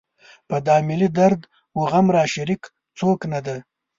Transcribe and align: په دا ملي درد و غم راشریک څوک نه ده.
په 0.47 0.57
دا 0.67 0.75
ملي 0.87 1.09
درد 1.19 1.41
و 1.77 1.79
غم 1.91 2.07
راشریک 2.15 2.63
څوک 2.97 3.19
نه 3.33 3.39
ده. 3.45 3.55